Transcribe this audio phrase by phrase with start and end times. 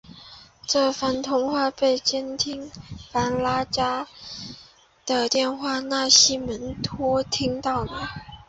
[0.65, 2.71] 这番通话也被监听
[3.11, 4.07] 弗拉加
[5.29, 8.09] 电话的纳西门托听到了。